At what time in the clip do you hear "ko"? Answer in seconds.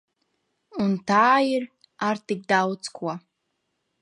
3.01-3.15